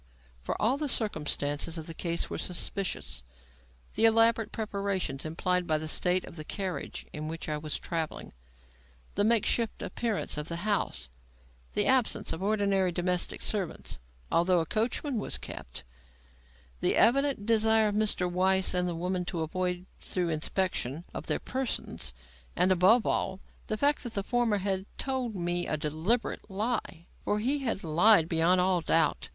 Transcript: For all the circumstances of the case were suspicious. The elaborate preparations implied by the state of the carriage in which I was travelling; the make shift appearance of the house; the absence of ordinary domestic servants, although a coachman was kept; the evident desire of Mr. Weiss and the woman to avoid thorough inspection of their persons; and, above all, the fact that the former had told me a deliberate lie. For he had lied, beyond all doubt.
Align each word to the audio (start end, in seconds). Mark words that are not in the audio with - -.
For 0.41 0.59
all 0.59 0.77
the 0.77 0.89
circumstances 0.89 1.77
of 1.77 1.85
the 1.85 1.93
case 1.93 2.27
were 2.27 2.39
suspicious. 2.39 3.21
The 3.93 4.05
elaborate 4.05 4.51
preparations 4.51 5.25
implied 5.25 5.67
by 5.67 5.77
the 5.77 5.87
state 5.87 6.23
of 6.25 6.37
the 6.37 6.43
carriage 6.43 7.05
in 7.13 7.27
which 7.27 7.47
I 7.47 7.59
was 7.59 7.77
travelling; 7.77 8.33
the 9.13 9.23
make 9.23 9.45
shift 9.45 9.83
appearance 9.83 10.39
of 10.39 10.47
the 10.47 10.65
house; 10.65 11.11
the 11.73 11.85
absence 11.85 12.33
of 12.33 12.41
ordinary 12.41 12.91
domestic 12.91 13.43
servants, 13.43 13.99
although 14.31 14.59
a 14.59 14.65
coachman 14.65 15.19
was 15.19 15.37
kept; 15.37 15.83
the 16.79 16.95
evident 16.95 17.45
desire 17.45 17.87
of 17.89 17.93
Mr. 17.95 18.27
Weiss 18.27 18.73
and 18.73 18.87
the 18.89 18.95
woman 18.95 19.23
to 19.25 19.41
avoid 19.41 19.85
thorough 19.99 20.29
inspection 20.29 21.03
of 21.13 21.27
their 21.27 21.37
persons; 21.39 22.11
and, 22.55 22.71
above 22.71 23.05
all, 23.05 23.39
the 23.67 23.77
fact 23.77 24.01
that 24.01 24.13
the 24.15 24.23
former 24.23 24.57
had 24.57 24.87
told 24.97 25.35
me 25.35 25.67
a 25.67 25.77
deliberate 25.77 26.49
lie. 26.49 27.05
For 27.23 27.37
he 27.37 27.59
had 27.59 27.83
lied, 27.83 28.27
beyond 28.27 28.59
all 28.59 28.81
doubt. 28.81 29.29